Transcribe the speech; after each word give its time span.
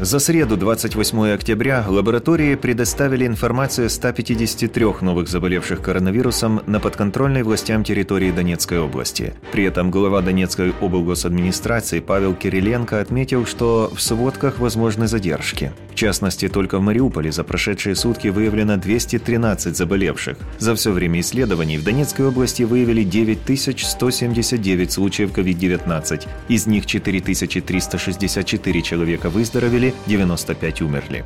За 0.00 0.18
среду, 0.18 0.56
28 0.56 1.32
октября, 1.32 1.84
лаборатории 1.88 2.56
предоставили 2.56 3.26
информацию 3.26 3.86
о 3.86 3.90
153 3.90 4.86
новых 5.00 5.28
заболевших 5.28 5.80
коронавирусом 5.80 6.60
на 6.66 6.80
подконтрольной 6.80 7.42
властям 7.44 7.84
территории 7.84 8.32
Донецкой 8.32 8.80
области. 8.80 9.34
При 9.52 9.64
этом 9.64 9.90
глава 9.90 10.20
Донецкой 10.22 10.72
облгосадминистрации 10.80 12.00
Павел 12.00 12.34
Кириленко 12.34 13.00
отметил, 13.00 13.46
что 13.46 13.92
в 13.94 14.02
сводках 14.02 14.58
возможны 14.58 15.06
задержки. 15.06 15.72
В 15.92 15.94
частности, 15.94 16.48
только 16.48 16.78
в 16.78 16.82
Мариуполе 16.82 17.30
за 17.30 17.44
прошедшие 17.44 17.94
сутки 17.94 18.28
выявлено 18.28 18.78
213 18.78 19.76
заболевших. 19.76 20.36
За 20.58 20.74
все 20.74 20.90
время 20.90 21.20
исследований 21.20 21.78
в 21.78 21.84
Донецкой 21.84 22.26
области 22.26 22.62
выявили 22.64 23.04
9179 23.04 24.90
случаев 24.90 25.30
COVID-19. 25.32 26.26
Из 26.48 26.66
них 26.66 26.86
4364 26.86 28.82
человека 28.82 29.30
выздоровели, 29.30 29.91
95 30.06 30.82
умерли. 30.82 31.24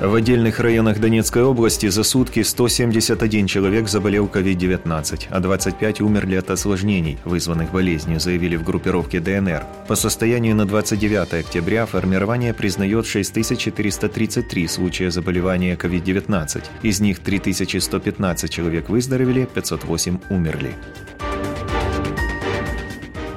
В 0.00 0.14
отдельных 0.14 0.60
районах 0.60 1.00
Донецкой 1.00 1.42
области 1.42 1.88
за 1.88 2.04
сутки 2.04 2.44
171 2.44 3.48
человек 3.48 3.88
заболел 3.88 4.26
COVID-19, 4.26 5.26
а 5.28 5.40
25 5.40 6.00
умерли 6.02 6.36
от 6.36 6.50
осложнений, 6.50 7.18
вызванных 7.24 7.72
болезнью, 7.72 8.20
заявили 8.20 8.54
в 8.54 8.62
группировке 8.62 9.18
ДНР. 9.18 9.64
По 9.88 9.96
состоянию 9.96 10.54
на 10.54 10.66
29 10.66 11.34
октября 11.34 11.84
формирование 11.84 12.54
признает 12.54 13.06
6433 13.06 14.68
случая 14.68 15.10
заболевания 15.10 15.74
COVID-19. 15.74 16.62
Из 16.82 17.00
них 17.00 17.18
3115 17.18 18.48
человек 18.48 18.88
выздоровели, 18.88 19.48
508 19.52 20.18
умерли. 20.30 20.76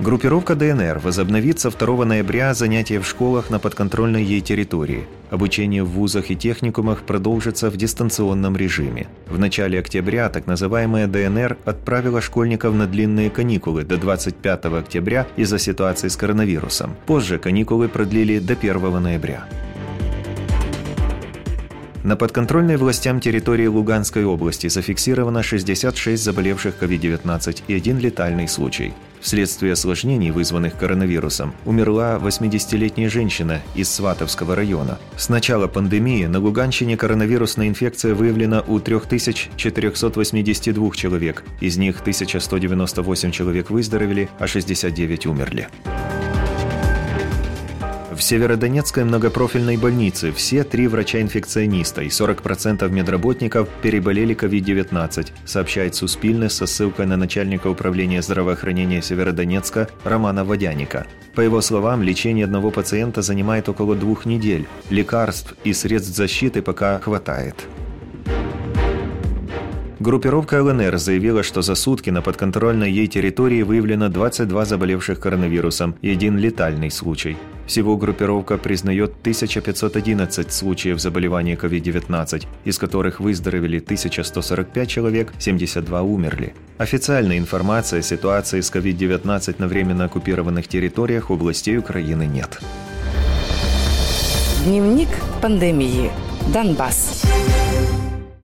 Группировка 0.01 0.55
ДНР 0.55 0.97
возобновит 0.97 1.59
со 1.59 1.69
2 1.69 2.05
ноября 2.05 2.55
занятия 2.55 2.99
в 2.99 3.05
школах 3.05 3.51
на 3.51 3.59
подконтрольной 3.59 4.23
ей 4.23 4.41
территории. 4.41 5.05
Обучение 5.29 5.83
в 5.83 5.89
вузах 5.89 6.31
и 6.31 6.35
техникумах 6.35 7.03
продолжится 7.03 7.69
в 7.69 7.77
дистанционном 7.77 8.57
режиме. 8.57 9.09
В 9.27 9.37
начале 9.37 9.77
октября 9.77 10.29
так 10.29 10.47
называемая 10.47 11.05
ДНР 11.05 11.55
отправила 11.65 12.19
школьников 12.19 12.73
на 12.73 12.87
длинные 12.87 13.29
каникулы 13.29 13.83
до 13.83 13.97
25 13.97 14.65
октября 14.65 15.27
из-за 15.35 15.59
ситуации 15.59 16.07
с 16.07 16.17
коронавирусом. 16.17 16.95
Позже 17.05 17.37
каникулы 17.37 17.87
продлили 17.87 18.39
до 18.39 18.53
1 18.53 19.03
ноября. 19.03 19.45
На 22.03 22.15
подконтрольной 22.15 22.77
властям 22.77 23.19
территории 23.19 23.67
Луганской 23.67 24.25
области 24.25 24.67
зафиксировано 24.67 25.43
66 25.43 26.23
заболевших 26.23 26.81
COVID-19 26.81 27.63
и 27.67 27.75
один 27.75 27.99
летальный 27.99 28.47
случай. 28.47 28.93
Вследствие 29.19 29.73
осложнений, 29.73 30.31
вызванных 30.31 30.75
коронавирусом, 30.75 31.53
умерла 31.63 32.19
80-летняя 32.19 33.07
женщина 33.07 33.61
из 33.75 33.91
Сватовского 33.91 34.55
района. 34.55 34.97
С 35.15 35.29
начала 35.29 35.67
пандемии 35.67 36.25
на 36.25 36.39
Луганщине 36.39 36.97
коронавирусная 36.97 37.67
инфекция 37.67 38.15
выявлена 38.15 38.61
у 38.61 38.79
3482 38.79 40.91
человек. 40.95 41.43
Из 41.59 41.77
них 41.77 42.01
1198 42.01 43.29
человек 43.29 43.69
выздоровели, 43.69 44.27
а 44.39 44.47
69 44.47 45.27
умерли. 45.27 45.69
В 48.21 48.23
Северодонецкой 48.23 49.03
многопрофильной 49.03 49.77
больнице 49.77 50.31
все 50.31 50.63
три 50.63 50.87
врача-инфекциониста 50.87 52.03
и 52.03 52.09
40% 52.09 52.87
медработников 52.87 53.67
переболели 53.81 54.35
COVID-19, 54.35 55.31
сообщает 55.43 55.95
Суспильне 55.95 56.47
со 56.47 56.67
ссылкой 56.67 57.07
на 57.07 57.17
начальника 57.17 57.65
управления 57.65 58.21
здравоохранения 58.21 59.01
Северодонецка 59.01 59.89
Романа 60.03 60.43
Водяника. 60.43 61.07
По 61.33 61.41
его 61.41 61.61
словам, 61.61 62.03
лечение 62.03 62.45
одного 62.45 62.69
пациента 62.69 63.23
занимает 63.23 63.67
около 63.69 63.95
двух 63.95 64.27
недель. 64.27 64.67
Лекарств 64.91 65.55
и 65.63 65.73
средств 65.73 66.15
защиты 66.15 66.61
пока 66.61 66.99
хватает. 66.99 67.55
Группировка 70.01 70.63
ЛНР 70.63 70.97
заявила, 70.99 71.41
что 71.41 71.63
за 71.63 71.73
сутки 71.73 72.11
на 72.11 72.21
подконтрольной 72.21 72.91
ей 72.91 73.07
территории 73.07 73.63
выявлено 73.63 74.09
22 74.09 74.65
заболевших 74.65 75.19
коронавирусом 75.19 75.95
и 76.03 76.11
один 76.11 76.37
летальный 76.37 76.91
случай. 76.91 77.35
Всего 77.71 77.95
группировка 77.95 78.57
признает 78.57 79.11
1511 79.21 80.51
случаев 80.51 80.99
заболевания 80.99 81.55
COVID-19, 81.55 82.45
из 82.65 82.77
которых 82.77 83.21
выздоровели 83.21 83.79
1145 83.79 84.89
человек, 84.89 85.31
72 85.39 86.01
умерли. 86.01 86.53
Официальной 86.77 87.37
информации 87.37 87.99
о 87.99 88.01
ситуации 88.01 88.59
с 88.59 88.69
COVID-19 88.73 89.55
на 89.57 89.67
временно 89.69 90.03
оккупированных 90.03 90.67
территориях 90.67 91.31
областей 91.31 91.77
Украины 91.77 92.23
нет. 92.23 92.59
Дневник 94.65 95.07
пандемии. 95.41 96.11
Донбасс. 96.53 97.23